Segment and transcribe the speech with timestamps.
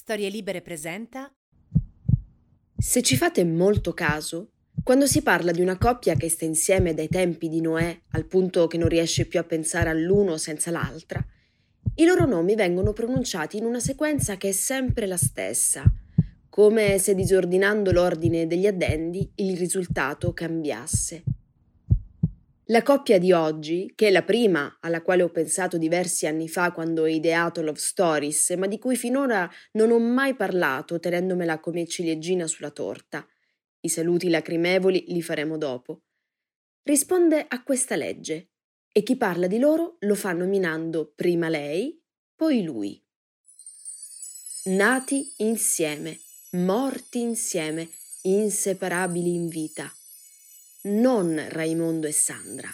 [0.00, 1.28] Storie Libere presenta.
[2.78, 4.52] Se ci fate molto caso,
[4.84, 8.68] quando si parla di una coppia che sta insieme dai tempi di Noè al punto
[8.68, 11.20] che non riesce più a pensare all'uno senza l'altra,
[11.96, 15.82] i loro nomi vengono pronunciati in una sequenza che è sempre la stessa,
[16.48, 21.24] come se disordinando l'ordine degli addendi il risultato cambiasse.
[22.70, 26.70] La coppia di oggi, che è la prima alla quale ho pensato diversi anni fa
[26.72, 31.86] quando ho ideato Love Stories, ma di cui finora non ho mai parlato tenendomela come
[31.86, 33.26] ciliegina sulla torta,
[33.80, 36.02] i saluti lacrimevoli li faremo dopo,
[36.82, 38.50] risponde a questa legge
[38.92, 41.98] e chi parla di loro lo fa nominando prima lei,
[42.36, 43.02] poi lui.
[44.64, 46.18] Nati insieme,
[46.50, 47.88] morti insieme,
[48.20, 49.90] inseparabili in vita
[50.82, 52.68] non Raimondo e Sandra,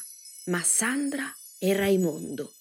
[0.47, 1.25] ma Sandra
[1.59, 2.53] e Raimondo,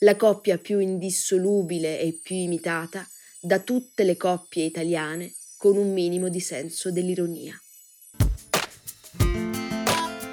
[0.00, 3.08] la coppia più indissolubile e più imitata
[3.40, 7.58] da tutte le coppie italiane con un minimo di senso dell'ironia.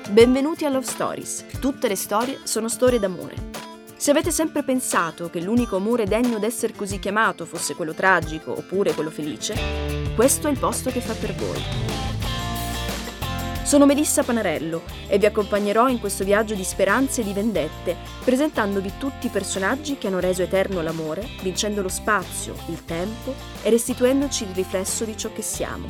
[0.09, 1.45] Benvenuti a Love Stories.
[1.61, 3.55] Tutte le storie sono storie d'amore.
[3.95, 8.93] Se avete sempre pensato che l'unico amore degno d'essere così chiamato fosse quello tragico oppure
[8.93, 9.55] quello felice,
[10.15, 12.16] questo è il posto che fa per voi.
[13.67, 18.93] Sono Melissa Panarello e vi accompagnerò in questo viaggio di speranze e di vendette, presentandovi
[18.97, 24.45] tutti i personaggi che hanno reso eterno l'amore, vincendo lo spazio, il tempo e restituendoci
[24.45, 25.85] il riflesso di ciò che siamo.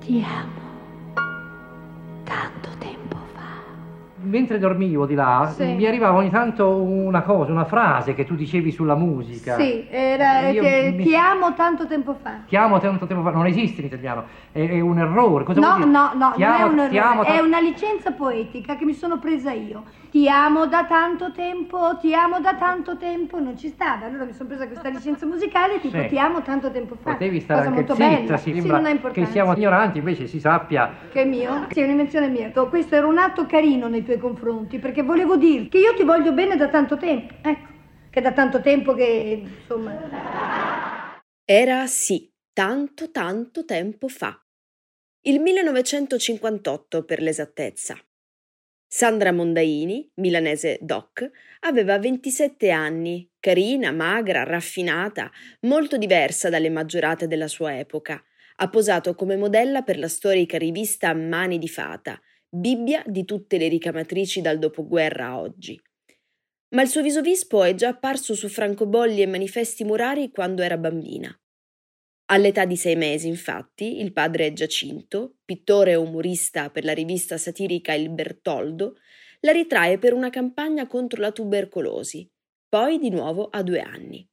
[0.00, 0.67] Ti amo
[4.28, 5.64] mentre dormivo di là, sì.
[5.64, 9.56] mi arrivava ogni tanto una cosa, una frase che tu dicevi sulla musica.
[9.56, 11.04] Sì, era che mi...
[11.04, 12.40] ti amo tanto tempo fa.
[12.46, 15.44] Ti amo tanto tempo fa, non esiste in italiano, è, è un errore.
[15.44, 18.84] Cosa no, no, no, ti non amo, è un errore, è una licenza poetica che
[18.84, 19.84] mi sono presa io.
[20.10, 24.06] Ti amo da tanto tempo, ti amo da tanto tempo, non ci stava.
[24.06, 26.06] Allora mi sono presa questa licenza musicale tipo sì.
[26.08, 27.12] ti amo tanto tempo fa.
[27.12, 28.52] Potevi stare Cosa molto zitta, sì.
[29.12, 30.90] Che siamo ignoranti, invece si sappia.
[31.10, 31.66] Che è mio?
[31.70, 32.50] Sì, è un'invenzione mia.
[32.50, 36.32] Questo era un atto carino nei tuoi confronti, perché volevo dirti che io ti voglio
[36.32, 37.34] bene da tanto tempo.
[37.42, 37.72] Ecco,
[38.10, 41.20] che da tanto tempo che, insomma...
[41.44, 44.38] Era sì, tanto tanto tempo fa.
[45.22, 47.96] Il 1958 per l'esattezza.
[48.90, 51.30] Sandra Mondaini, milanese doc,
[51.60, 55.30] aveva 27 anni, carina, magra, raffinata,
[55.60, 58.22] molto diversa dalle maggiorate della sua epoca.
[58.56, 62.18] Ha posato come modella per la storica rivista Mani di Fata,
[62.50, 65.78] Bibbia di tutte le ricamatrici dal dopoguerra a oggi.
[66.70, 70.78] Ma il suo viso vispo è già apparso su francobolli e manifesti murari quando era
[70.78, 71.30] bambina.
[72.30, 77.92] All'età di sei mesi, infatti, il padre Giacinto, pittore e umorista per la rivista satirica
[77.92, 78.96] Il Bertoldo,
[79.40, 82.26] la ritrae per una campagna contro la tubercolosi,
[82.66, 84.26] poi di nuovo a due anni.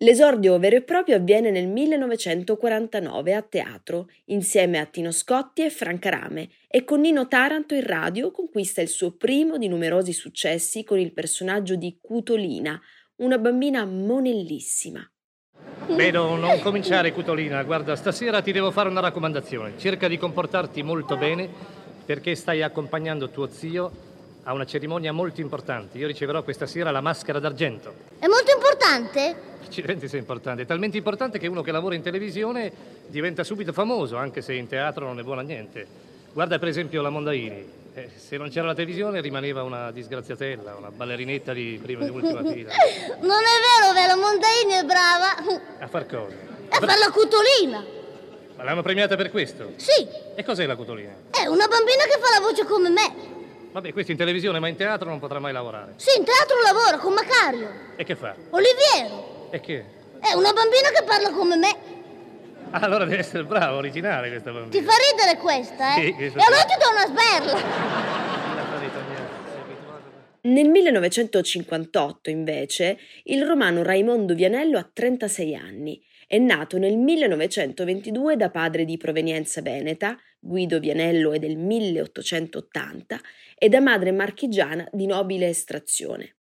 [0.00, 6.10] L'esordio vero e proprio avviene nel 1949 a teatro, insieme a Tino Scotti e Franca
[6.10, 11.00] Rame, e con Nino Taranto in radio conquista il suo primo di numerosi successi con
[11.00, 12.80] il personaggio di Cutolina,
[13.16, 15.00] una bambina monellissima.
[15.88, 17.64] Vedo, non cominciare, Cutolina.
[17.64, 19.76] Guarda, stasera ti devo fare una raccomandazione.
[19.78, 21.48] Cerca di comportarti molto bene
[22.04, 23.90] perché stai accompagnando tuo zio
[24.48, 25.98] a una cerimonia molto importante.
[25.98, 27.92] Io riceverò questa sera la maschera d'argento.
[28.18, 29.36] È molto importante?
[29.62, 30.62] Accidenti se è importante.
[30.62, 32.72] È talmente importante che uno che lavora in televisione
[33.08, 35.86] diventa subito famoso, anche se in teatro non è buono a niente.
[36.32, 37.76] Guarda per esempio la Mondaini.
[37.92, 42.40] Eh, se non c'era la televisione rimaneva una disgraziatella, una ballerinetta di prima e ultima
[42.50, 42.72] fila.
[43.20, 45.60] Non è vero, vero, Montaini è brava.
[45.78, 46.34] A far cosa?
[46.70, 47.84] A far la cutolina.
[48.56, 49.72] Ma l'hanno premiata per questo?
[49.76, 50.08] Sì.
[50.34, 51.12] E cos'è la cutolina?
[51.30, 53.36] È una bambina che fa la voce come me.
[53.72, 55.94] Vabbè, questo in televisione, ma in teatro non potrà mai lavorare.
[55.96, 57.70] Sì, in teatro lavora con Macario.
[57.96, 58.34] E che fa?
[58.50, 59.48] Oliviero.
[59.50, 59.84] E che?
[60.20, 61.76] È una bambina che parla come me.
[62.70, 64.70] Ah, allora deve essere brava, originale questa bambina.
[64.70, 66.00] Ti fa ridere questa, eh?
[66.02, 68.16] Sì, e allora ti do una sberla.
[70.40, 76.02] Nel 1958, invece, il romano Raimondo Vianello ha 36 anni.
[76.30, 83.18] È nato nel 1922 da padre di provenienza veneta, Guido Vianello è del 1880,
[83.56, 86.36] e da madre marchigiana di nobile estrazione.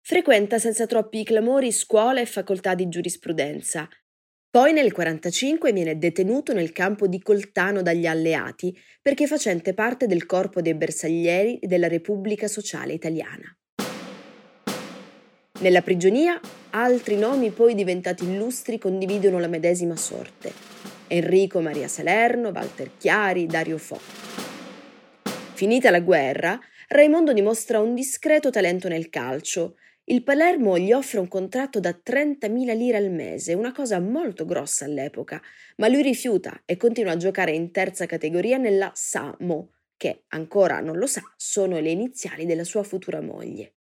[0.00, 3.86] Frequenta senza troppi clamori scuola e facoltà di giurisprudenza,
[4.48, 10.24] poi nel 1945 viene detenuto nel campo di Coltano dagli alleati perché facente parte del
[10.24, 13.54] corpo dei bersaglieri della Repubblica Sociale Italiana.
[15.60, 16.40] Nella prigionia
[16.70, 20.50] altri nomi poi diventati illustri condividono la medesima sorte.
[21.06, 24.00] Enrico Maria Salerno, Walter Chiari, Dario Fo.
[25.52, 26.58] Finita la guerra,
[26.88, 29.76] Raimondo dimostra un discreto talento nel calcio.
[30.04, 34.86] Il Palermo gli offre un contratto da 30.000 lire al mese, una cosa molto grossa
[34.86, 35.42] all'epoca,
[35.76, 40.96] ma lui rifiuta e continua a giocare in terza categoria nella Samo, che ancora non
[40.96, 43.74] lo sa, sono le iniziali della sua futura moglie.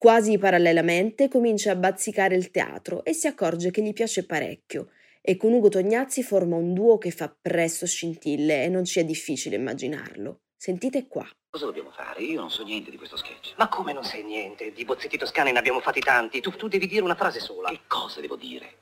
[0.00, 4.90] Quasi parallelamente comincia a bazzicare il teatro e si accorge che gli piace parecchio
[5.20, 9.04] e con Ugo Tognazzi forma un duo che fa presto scintille e non ci è
[9.04, 10.42] difficile immaginarlo.
[10.56, 11.28] Sentite qua.
[11.50, 12.22] Cosa dobbiamo fare?
[12.22, 13.54] Io non so niente di questo sketch.
[13.56, 14.70] Ma come non sai niente?
[14.70, 16.40] Di bozzetti toscani ne abbiamo fatti tanti.
[16.40, 17.68] Tu, tu devi dire una frase sola.
[17.70, 18.74] Che cosa devo dire?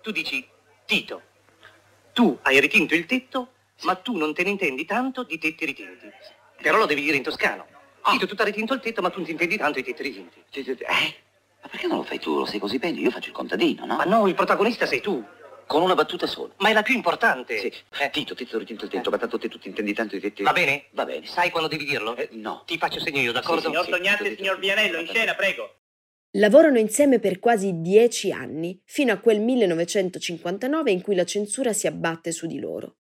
[0.00, 0.42] Tu dici
[0.86, 1.20] Tito.
[2.14, 3.84] Tu hai ritinto il tetto, sì.
[3.84, 6.10] ma tu non te ne intendi tanto di tetti ritinti.
[6.62, 7.66] Però lo devi dire in toscano.
[8.04, 8.10] Oh.
[8.10, 10.42] Tito, tu hai ritinto il tetto, ma tu non ti intendi tanto i tetti ritinti.
[10.52, 11.14] Eh?
[11.62, 12.38] Ma perché non lo fai tu?
[12.38, 12.98] Lo sai così bene?
[12.98, 13.96] Io faccio il contadino, no?
[13.96, 15.24] Ma no, il protagonista sei tu.
[15.64, 16.52] Con una battuta sola.
[16.58, 17.58] Ma è la più importante.
[17.58, 17.72] Sì.
[18.00, 18.10] Eh.
[18.10, 19.12] Tito, Tito, ritinto il tetto, eh.
[19.12, 20.42] ma tanto te tu ti intendi tanto di tetti.
[20.42, 20.86] Va bene?
[20.90, 21.26] Va bene.
[21.26, 22.16] Sai quando devi dirlo?
[22.16, 22.64] Eh, no.
[22.66, 23.60] Ti faccio segno io, d'accordo?
[23.60, 25.76] Sì, signor Tognazzi e signor Vianello, in scena, prego.
[26.36, 31.86] Lavorano insieme per quasi dieci anni, fino a quel 1959 in cui la censura si
[31.86, 32.96] abbatte su di loro.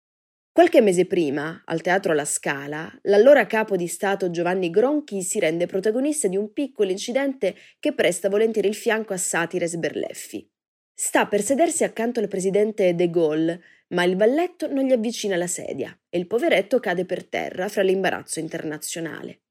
[0.53, 5.67] Qualche mese prima, al Teatro La Scala, l'allora capo di Stato Giovanni Gronchi si rende
[5.67, 10.51] protagonista di un piccolo incidente che presta volentieri il fianco a satire sberleffi.
[10.93, 13.61] Sta per sedersi accanto al presidente De Gaulle,
[13.91, 17.83] ma il valletto non gli avvicina la sedia e il poveretto cade per terra fra
[17.83, 19.43] l'imbarazzo internazionale.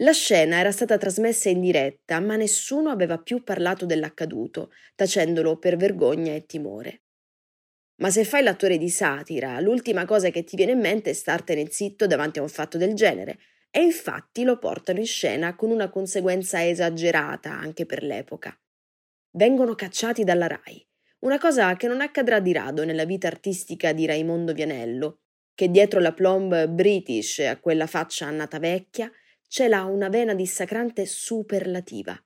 [0.00, 5.76] La scena era stata trasmessa in diretta, ma nessuno aveva più parlato dell'accaduto, tacendolo per
[5.76, 7.04] vergogna e timore.
[8.02, 11.68] Ma se fai l'attore di satira, l'ultima cosa che ti viene in mente è startene
[11.70, 13.38] zitto davanti a un fatto del genere.
[13.70, 18.58] E infatti lo portano in scena con una conseguenza esagerata anche per l'epoca.
[19.30, 20.84] Vengono cacciati dalla RAI,
[21.20, 25.20] una cosa che non accadrà di rado nella vita artistica di Raimondo Vianello,
[25.54, 29.10] che dietro la plomb british a quella faccia annata vecchia
[29.48, 32.20] c'è là una vena dissacrante superlativa.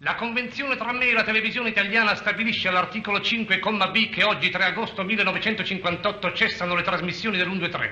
[0.00, 4.50] La convenzione tra me e la televisione italiana stabilisce all'articolo 5, comma B, che oggi
[4.50, 7.90] 3 agosto 1958 cessano le trasmissioni dell'1-2-3.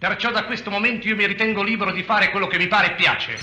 [0.00, 2.94] Perciò da questo momento io mi ritengo libero di fare quello che mi pare e
[2.96, 3.36] piace.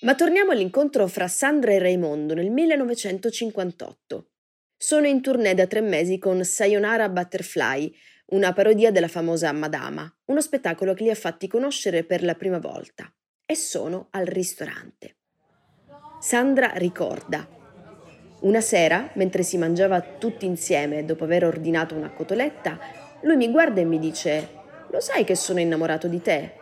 [0.00, 4.30] Ma torniamo all'incontro fra Sandra e Raimondo nel 1958.
[4.76, 7.94] Sono in tournée da tre mesi con Sayonara Butterfly,
[8.32, 12.58] una parodia della famosa Madama, uno spettacolo che li ha fatti conoscere per la prima
[12.58, 13.08] volta.
[13.46, 15.18] E sono al ristorante.
[16.24, 17.44] Sandra ricorda.
[18.42, 22.78] Una sera, mentre si mangiava tutti insieme dopo aver ordinato una cotoletta,
[23.22, 24.48] lui mi guarda e mi dice:
[24.90, 26.52] Lo sai che sono innamorato di te?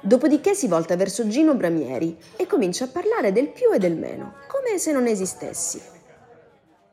[0.00, 4.36] Dopodiché si volta verso Gino Bramieri e comincia a parlare del più e del meno,
[4.48, 5.78] come se non esistessi.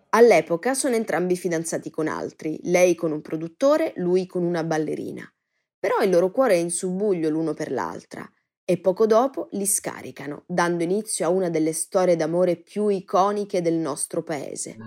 [0.10, 5.24] All'epoca sono entrambi fidanzati con altri, lei con un produttore, lui con una ballerina.
[5.80, 8.30] Però il loro cuore è in subbuglio l'uno per l'altra
[8.70, 13.74] e poco dopo li scaricano, dando inizio a una delle storie d'amore più iconiche del
[13.74, 14.78] nostro paese.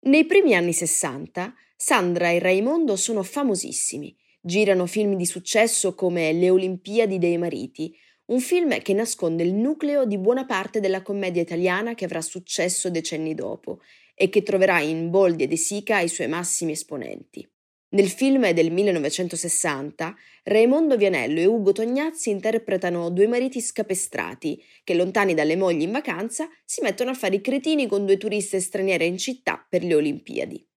[0.00, 4.12] Nei primi anni 60, Sandra e Raimondo sono famosissimi.
[4.40, 10.04] Girano film di successo come Le Olimpiadi dei Mariti, un film che nasconde il nucleo
[10.04, 13.78] di buona parte della commedia italiana che avrà successo decenni dopo
[14.18, 17.48] e che troverà in Boldi e De Sica i suoi massimi esponenti.
[17.90, 25.32] Nel film del 1960, Raimondo Vianello e Ugo Tognazzi interpretano due mariti scapestrati che, lontani
[25.32, 29.16] dalle mogli in vacanza, si mettono a fare i cretini con due turiste straniere in
[29.16, 30.68] città per le Olimpiadi.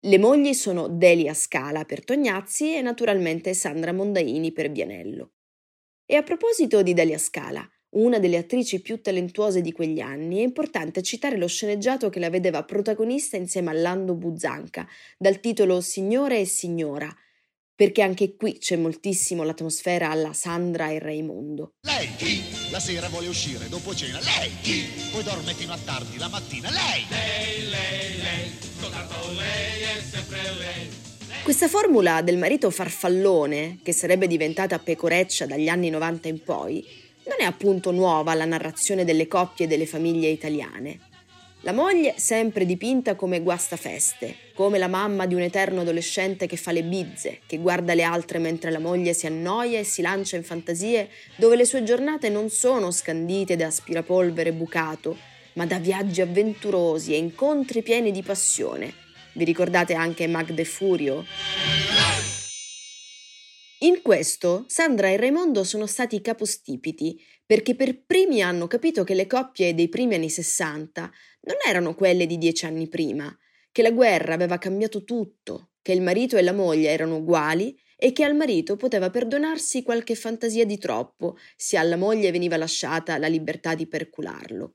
[0.00, 5.32] Le mogli sono Delia Scala per Tognazzi e naturalmente Sandra Mondaini per Vianello.
[6.06, 10.42] E a proposito di Delia Scala, una delle attrici più talentuose di quegli anni, è
[10.42, 16.40] importante citare lo sceneggiato che la vedeva protagonista insieme a Lando Buzzanca, dal titolo Signore
[16.40, 17.14] e Signora,
[17.74, 21.74] perché anche qui c'è moltissimo l'atmosfera alla Sandra e Raimondo.
[21.82, 22.42] Lei chi?
[22.70, 24.18] La sera vuole uscire dopo cena.
[24.20, 24.84] Lei chi?
[25.12, 26.68] Poi dorme fino a tardi la mattina.
[26.70, 27.04] Lei!
[27.08, 31.06] Lei, lei, lei, soltanto lei è sempre lei.
[31.44, 36.86] Questa formula del marito farfallone, che sarebbe diventata pecoreccia dagli anni 90 in poi,
[37.28, 40.98] non è appunto nuova la narrazione delle coppie e delle famiglie italiane.
[41.62, 46.72] La moglie sempre dipinta come guastafeste, come la mamma di un eterno adolescente che fa
[46.72, 50.44] le bizze, che guarda le altre mentre la moglie si annoia e si lancia in
[50.44, 55.16] fantasie dove le sue giornate non sono scandite da aspirapolvere bucato,
[55.54, 58.94] ma da viaggi avventurosi e incontri pieni di passione.
[59.32, 61.24] Vi ricordate anche Magde Furio?
[63.80, 67.16] In questo Sandra e Raimondo sono stati capostipiti
[67.46, 71.02] perché per primi hanno capito che le coppie dei primi anni 60
[71.42, 73.32] non erano quelle di dieci anni prima,
[73.70, 78.10] che la guerra aveva cambiato tutto, che il marito e la moglie erano uguali e
[78.10, 83.28] che al marito poteva perdonarsi qualche fantasia di troppo se alla moglie veniva lasciata la
[83.28, 84.72] libertà di percularlo.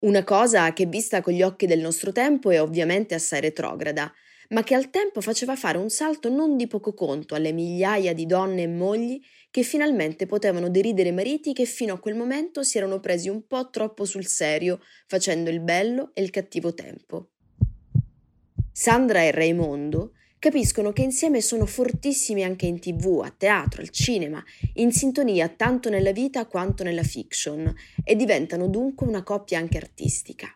[0.00, 4.12] Una cosa che vista con gli occhi del nostro tempo è ovviamente assai retrograda,
[4.50, 8.26] ma che al tempo faceva fare un salto non di poco conto alle migliaia di
[8.26, 13.00] donne e mogli che finalmente potevano deridere mariti che fino a quel momento si erano
[13.00, 17.30] presi un po' troppo sul serio, facendo il bello e il cattivo tempo.
[18.72, 24.42] Sandra e Raimondo capiscono che insieme sono fortissimi anche in tv, a teatro, al cinema,
[24.74, 30.52] in sintonia tanto nella vita quanto nella fiction e diventano dunque una coppia anche artistica.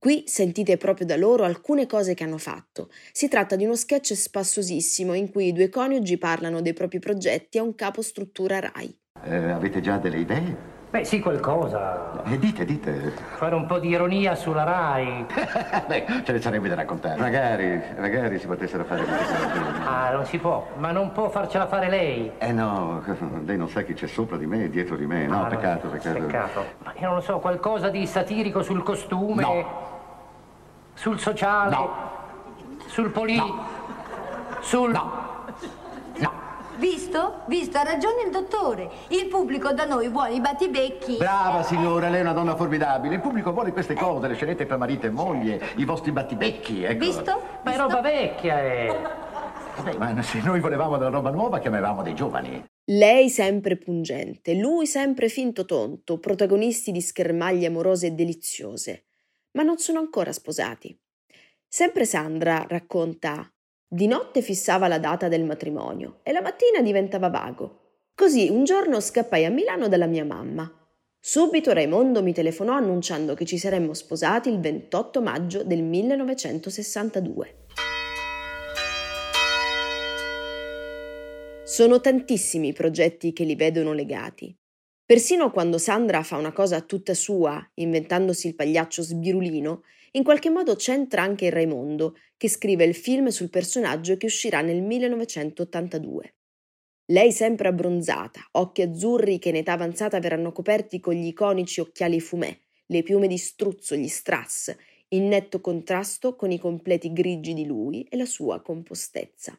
[0.00, 2.88] Qui sentite proprio da loro alcune cose che hanno fatto.
[3.10, 7.58] Si tratta di uno sketch spassosissimo in cui i due coniugi parlano dei propri progetti
[7.58, 8.96] a un capo struttura RAI.
[9.24, 10.76] Eh, avete già delle idee?
[10.90, 12.22] Beh, sì, qualcosa.
[12.24, 13.12] Eh, dite, dite.
[13.36, 15.26] Fare un po' di ironia sulla RAI.
[15.88, 17.20] Beh, ce ne sarebbe da raccontare.
[17.20, 19.82] Magari, magari si potessero fare queste cose.
[19.84, 20.64] Ah, non si può.
[20.76, 22.30] Ma non può farcela fare lei.
[22.38, 23.02] Eh no,
[23.44, 25.26] lei non sa chi c'è sopra di me e dietro di me.
[25.26, 26.20] No, ah, peccato, peccato.
[26.20, 26.64] Peccato.
[26.84, 29.42] Ma io non lo so, qualcosa di satirico sul costume?
[29.42, 29.87] No.
[30.98, 31.70] Sul sociale?
[31.70, 31.90] No.
[32.86, 33.36] Sul poli?
[33.36, 33.64] No.
[34.60, 34.90] Sul...
[34.90, 35.26] No.
[36.76, 37.42] Visto?
[37.46, 38.90] Visto, ha ragione il dottore.
[39.08, 41.16] Il pubblico da noi vuole i battibecchi.
[41.16, 43.14] Brava signora, lei è una donna formidabile.
[43.14, 47.04] Il pubblico vuole queste cose, le scenette per marito e moglie, i vostri battibecchi, ecco.
[47.04, 47.42] Visto?
[47.62, 48.96] Ma è roba vecchia, eh.
[49.76, 52.64] Vabbè, ma se noi volevamo della roba nuova, chiamavamo dei giovani.
[52.86, 59.07] Lei sempre pungente, lui sempre finto tonto, protagonisti di schermaglie amorose e deliziose.
[59.52, 60.98] Ma non sono ancora sposati.
[61.66, 63.50] Sempre Sandra racconta
[63.86, 68.02] di notte fissava la data del matrimonio e la mattina diventava vago.
[68.14, 70.70] Così un giorno scappai a Milano dalla mia mamma.
[71.20, 77.66] Subito Raimondo mi telefonò annunciando che ci saremmo sposati il 28 maggio del 1962.
[81.64, 84.56] Sono tantissimi i progetti che li vedono legati.
[85.08, 90.76] Persino quando Sandra fa una cosa tutta sua, inventandosi il pagliaccio sbirulino, in qualche modo
[90.76, 96.34] c'entra anche il Raimondo, che scrive il film sul personaggio che uscirà nel 1982.
[97.06, 102.20] Lei sempre abbronzata, occhi azzurri che in età avanzata verranno coperti con gli iconici occhiali
[102.20, 102.54] fumè,
[102.88, 104.76] le piume di struzzo, gli strass,
[105.12, 109.58] in netto contrasto con i completi grigi di lui e la sua compostezza.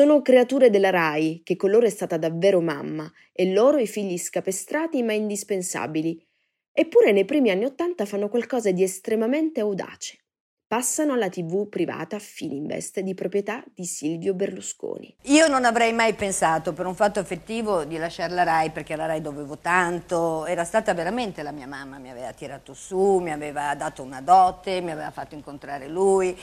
[0.00, 4.16] Sono creature della RAI, che con loro è stata davvero mamma, e loro i figli
[4.16, 6.26] scapestrati ma indispensabili,
[6.72, 10.20] Eppure nei primi anni Ottanta fanno qualcosa di estremamente audace.
[10.66, 15.14] Passano alla TV privata Fininvest di proprietà di Silvio Berlusconi.
[15.24, 19.04] Io non avrei mai pensato per un fatto affettivo di lasciare la RAI perché la
[19.04, 23.74] RAI dovevo tanto, era stata veramente la mia mamma, mi aveva tirato su, mi aveva
[23.74, 26.34] dato una dote, mi aveva fatto incontrare lui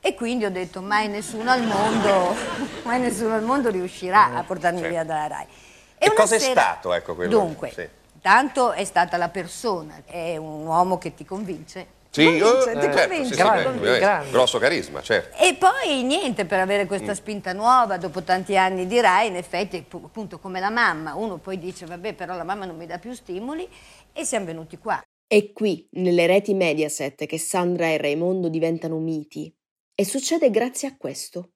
[0.00, 2.34] e quindi ho detto mai nessuno al mondo,
[2.84, 4.94] mai nessuno al mondo riuscirà a portarmi certo.
[4.94, 5.46] via dalla RAI.
[5.98, 6.48] E, e cosa sera...
[6.48, 7.38] è stato ecco quello?
[7.38, 7.88] Dunque, sì.
[8.22, 11.98] Tanto è stata la persona, è un uomo che ti convince.
[12.10, 14.30] Sì, convince, eh, ti certo, convince, sì, sì, convince.
[14.30, 15.36] grosso carisma, certo.
[15.42, 17.14] E poi niente, per avere questa mm.
[17.14, 21.58] spinta nuova, dopo tanti anni di Rai, in effetti, appunto come la mamma, uno poi
[21.58, 23.68] dice, vabbè, però la mamma non mi dà più stimoli,
[24.12, 25.00] e siamo venuti qua.
[25.26, 29.54] È qui, nelle reti Mediaset, che Sandra e Raimondo diventano miti.
[30.00, 31.50] E succede grazie a questo.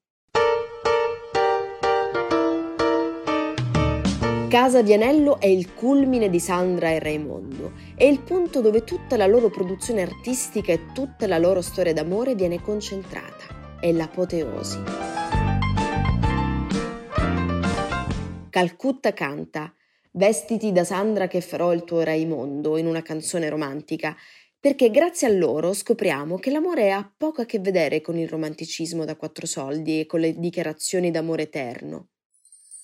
[4.47, 9.25] Casa Vianello è il culmine di Sandra e Raimondo, è il punto dove tutta la
[9.25, 14.77] loro produzione artistica e tutta la loro storia d'amore viene concentrata, è l'apoteosi.
[18.51, 19.73] Calcutta canta
[20.17, 24.15] Vestiti da Sandra che farò il tuo Raimondo in una canzone romantica,
[24.65, 29.05] perché grazie a loro scopriamo che l'amore ha poco a che vedere con il romanticismo
[29.05, 32.07] da quattro soldi e con le dichiarazioni d'amore eterno.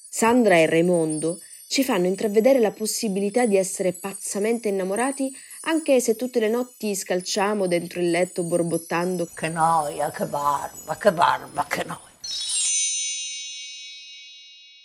[0.07, 6.39] Sandra e Raimondo ci fanno intravedere la possibilità di essere pazzamente innamorati anche se tutte
[6.39, 12.11] le notti scalciamo dentro il letto borbottando Che noia, che barba, che barba, che noia.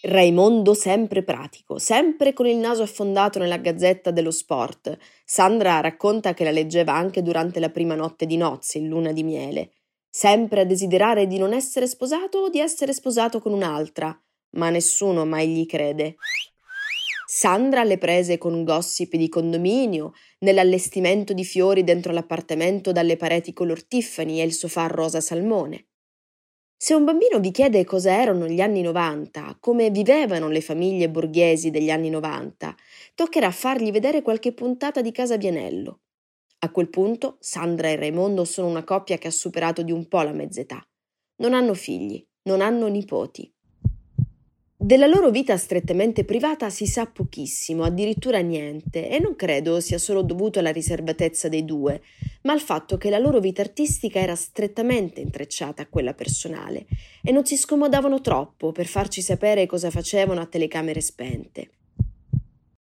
[0.08, 4.96] Raimondo sempre pratico, sempre con il naso affondato nella gazzetta dello sport.
[5.25, 9.25] Sandra racconta che la leggeva anche durante la prima notte di nozze, in luna di
[9.25, 9.72] miele.
[10.08, 14.16] Sempre a desiderare di non essere sposato o di essere sposato con un'altra,
[14.50, 16.14] ma nessuno mai gli crede.
[17.26, 23.84] Sandra alle prese con gossip di condominio, nell'allestimento di fiori dentro l'appartamento dalle pareti color
[23.84, 25.88] Tiffany e il sofà rosa salmone.
[26.78, 31.71] Se un bambino vi chiede cosa erano gli anni 90, come vivevano le famiglie borghesi
[31.71, 32.75] degli anni 90,
[33.14, 36.00] toccherà fargli vedere qualche puntata di Casa Vianello.
[36.61, 40.21] A quel punto Sandra e Raimondo sono una coppia che ha superato di un po'
[40.21, 40.87] la mezz'età.
[41.37, 43.50] Non hanno figli, non hanno nipoti.
[44.87, 50.23] Della loro vita strettamente privata si sa pochissimo, addirittura niente, e non credo sia solo
[50.23, 52.00] dovuto alla riservatezza dei due,
[52.43, 56.87] ma al fatto che la loro vita artistica era strettamente intrecciata a quella personale
[57.21, 61.71] e non si scomodavano troppo per farci sapere cosa facevano a telecamere spente.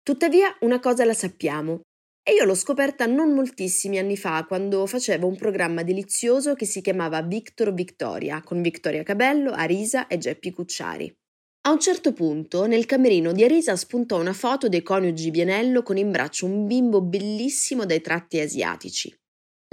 [0.01, 1.81] Tuttavia, una cosa la sappiamo,
[2.27, 6.81] e io l'ho scoperta non moltissimi anni fa, quando facevo un programma delizioso che si
[6.81, 11.15] chiamava Victor Victoria, con Vittoria Cabello, Arisa e Geppi Cucciari.
[11.63, 15.95] A un certo punto, nel camerino di Arisa spuntò una foto dei coniugi Bienello con
[15.95, 19.15] in braccio un bimbo bellissimo dai tratti asiatici.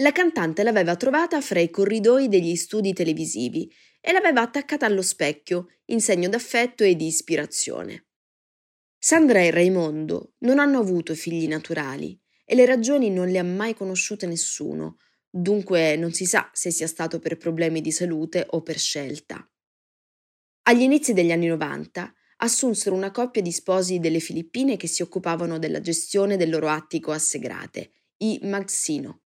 [0.02, 5.68] La cantante l'aveva trovata fra i corridoi degli studi televisivi e l'aveva attaccata allo specchio,
[5.86, 8.08] in segno d'affetto e di ispirazione.
[8.98, 13.72] Sandra e Raimondo non hanno avuto figli naturali e le ragioni non le ha mai
[13.72, 18.78] conosciute nessuno, dunque non si sa se sia stato per problemi di salute o per
[18.78, 19.48] scelta.
[20.68, 25.58] Agli inizi degli anni 90 assunsero una coppia di sposi delle Filippine che si occupavano
[25.58, 29.22] della gestione del loro attico a Segrate, i Magsino.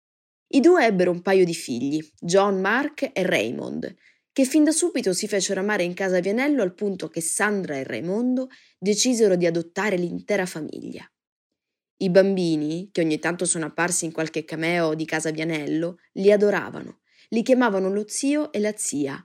[0.48, 3.96] I due ebbero un paio di figli, John Mark e Raymond,
[4.34, 7.84] che fin da subito si fecero amare in casa Vianello al punto che Sandra e
[7.84, 11.08] Raimondo decisero di adottare l'intera famiglia.
[11.98, 17.02] I bambini, che ogni tanto sono apparsi in qualche cameo di casa Vianello, li adoravano,
[17.30, 19.24] li chiamavano lo zio e la zia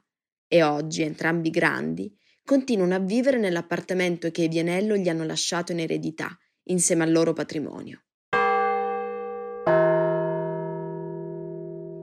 [0.52, 5.80] e oggi, entrambi grandi, continuano a vivere nell'appartamento che i Vianello gli hanno lasciato in
[5.80, 6.28] eredità,
[6.64, 8.02] insieme al loro patrimonio.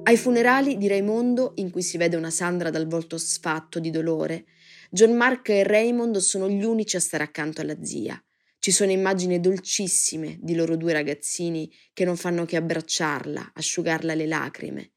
[0.02, 4.46] Ai funerali di Raimondo, in cui si vede una Sandra dal volto sfatto di dolore,
[4.90, 8.20] John Mark e Raymond sono gli unici a stare accanto alla zia.
[8.58, 14.26] Ci sono immagini dolcissime di loro due ragazzini che non fanno che abbracciarla, asciugarla le
[14.26, 14.94] lacrime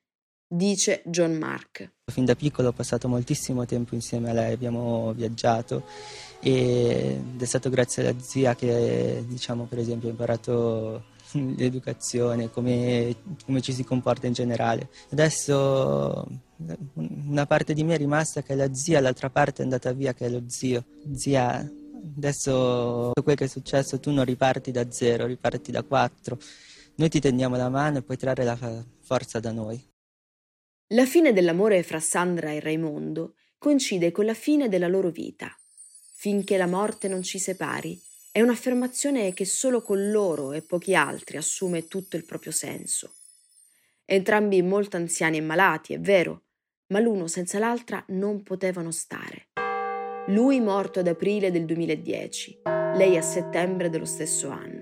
[0.52, 1.90] dice John Mark.
[2.04, 5.85] Fin da piccolo ho passato moltissimo tempo insieme a lei, abbiamo viaggiato
[6.40, 11.04] ed è stato grazie alla zia che, diciamo, per esempio, ho imparato
[11.56, 14.91] l'educazione, come, come, ci si comporta in generale.
[15.10, 16.28] Adesso
[16.95, 20.12] una parte di me è rimasta che è la zia, l'altra parte è andata via
[20.12, 20.84] che è lo zio.
[21.15, 21.67] Zia,
[22.17, 26.38] adesso quel che è successo tu non riparti da zero, riparti da quattro.
[26.97, 28.58] Noi ti tendiamo la mano e puoi trarre la
[29.00, 29.92] forza da noi.
[30.93, 35.50] La fine dell'amore fra Sandra e Raimondo coincide con la fine della loro vita.
[36.13, 37.99] Finché la morte non ci separi,
[38.31, 43.15] è un'affermazione che solo con loro e pochi altri assume tutto il proprio senso.
[44.05, 46.43] Entrambi molto anziani e malati, è vero,
[46.89, 49.49] ma l'uno senza l'altra non potevano stare.
[50.26, 52.61] Lui morto ad aprile del 2010,
[52.97, 54.81] lei a settembre dello stesso anno.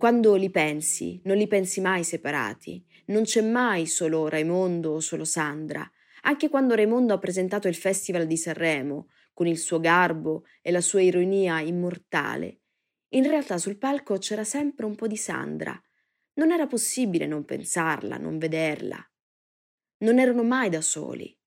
[0.00, 5.26] Quando li pensi, non li pensi mai separati, non c'è mai solo Raimondo o solo
[5.26, 5.86] Sandra.
[6.22, 10.80] Anche quando Raimondo ha presentato il Festival di Sanremo, con il suo garbo e la
[10.80, 12.60] sua ironia immortale,
[13.10, 15.78] in realtà sul palco c'era sempre un po' di Sandra.
[16.36, 19.06] Non era possibile non pensarla, non vederla.
[19.98, 21.38] Non erano mai da soli.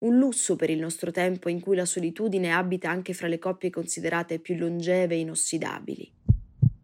[0.00, 3.70] Un lusso per il nostro tempo in cui la solitudine abita anche fra le coppie
[3.70, 6.20] considerate più longeve e inossidabili.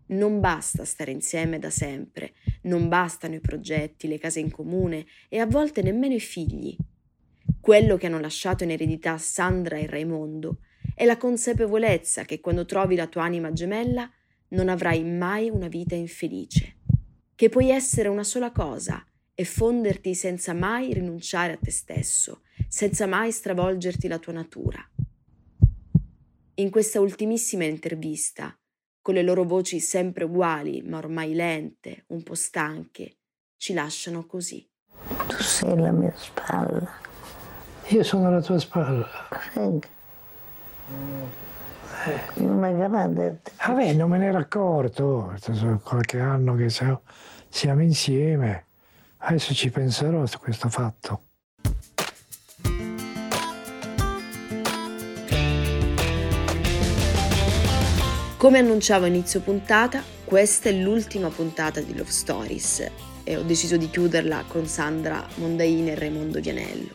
[0.09, 5.39] Non basta stare insieme da sempre, non bastano i progetti, le case in comune e
[5.39, 6.77] a volte nemmeno i figli.
[7.61, 10.61] Quello che hanno lasciato in eredità Sandra e Raimondo
[10.95, 14.11] è la consapevolezza che quando trovi la tua anima gemella
[14.49, 16.77] non avrai mai una vita infelice,
[17.35, 23.07] che puoi essere una sola cosa e fonderti senza mai rinunciare a te stesso, senza
[23.07, 24.85] mai stravolgerti la tua natura.
[26.55, 28.58] In questa ultimissima intervista
[29.09, 33.21] con le loro voci sempre uguali, ma ormai lente, un po' stanche,
[33.57, 34.69] ci lasciano così.
[35.29, 36.87] Tu sei la mia spalla.
[37.87, 39.09] Io sono la tua spalla.
[39.55, 39.81] Sì.
[42.05, 42.43] Eh.
[42.43, 43.41] Una grande.
[43.67, 45.33] Vabbè, non me ne ero accorto.
[45.41, 48.67] Sono qualche anno che siamo insieme.
[49.17, 51.28] Adesso ci penserò su questo fatto.
[58.39, 62.89] Come annunciavo a inizio puntata, questa è l'ultima puntata di Love Stories
[63.25, 66.91] e ho deciso di chiuderla con Sandra Mondaini e Raimondo Vianello.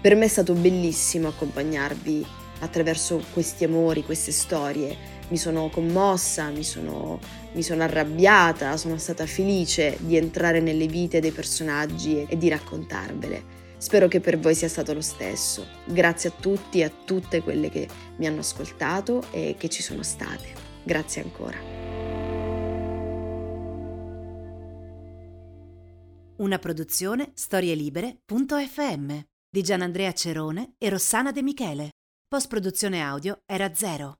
[0.00, 2.24] Per me è stato bellissimo accompagnarvi
[2.60, 4.96] attraverso questi amori, queste storie.
[5.28, 7.20] Mi sono commossa, mi sono,
[7.52, 13.44] mi sono arrabbiata, sono stata felice di entrare nelle vite dei personaggi e di raccontarvele.
[13.76, 15.66] Spero che per voi sia stato lo stesso.
[15.84, 20.02] Grazie a tutti e a tutte quelle che mi hanno ascoltato e che ci sono
[20.02, 20.65] state.
[20.86, 21.58] Grazie ancora.
[26.36, 29.18] Una produzione storielibere.fm
[29.50, 31.90] di Gianandrea Cerone e Rossana De Michele.
[32.28, 34.18] Post produzione audio era zero.